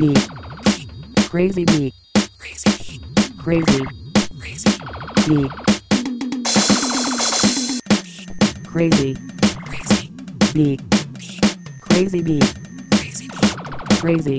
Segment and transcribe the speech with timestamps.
[0.00, 0.28] beat,
[1.28, 1.94] crazy beat,
[2.38, 3.02] crazy, beat,
[3.38, 3.84] crazy,
[4.38, 4.74] crazy
[5.28, 5.50] beat,
[8.64, 9.16] crazy
[10.54, 10.80] beat.
[11.82, 12.44] crazy beat,
[14.00, 14.38] crazy,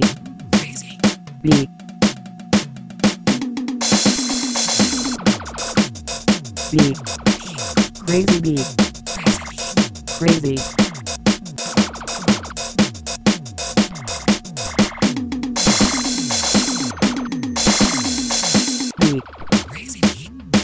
[1.43, 1.70] beat.
[6.71, 6.98] Beat,
[8.07, 8.65] crazy beat,
[10.18, 10.56] crazy.
[10.56, 10.81] Beat,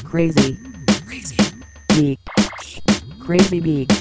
[0.08, 0.58] crazy,
[1.90, 2.18] beat,
[3.20, 3.92] crazy beat.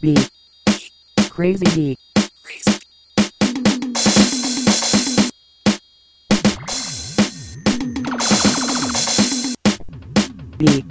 [0.00, 0.30] Beat,
[1.28, 1.98] crazy beat.
[10.56, 10.84] Beat,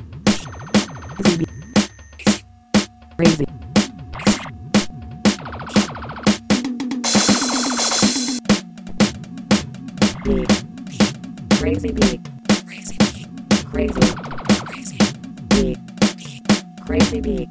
[3.17, 3.48] crazy
[10.23, 10.47] beat,
[11.59, 11.91] crazy.
[11.91, 12.21] Beat,
[12.67, 13.19] crazy beat,
[13.69, 14.91] crazy, Crazy
[15.49, 15.77] beat,
[16.85, 17.49] crazy beat, crazy beat.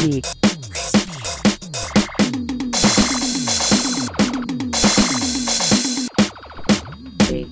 [7.28, 7.48] beat,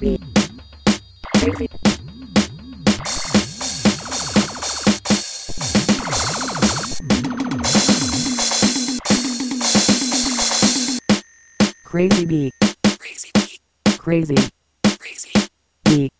[0.00, 0.22] beat,
[1.36, 1.83] crazy.
[11.94, 12.50] Crazy bee.
[13.98, 14.34] crazy,
[15.84, 16.12] beat,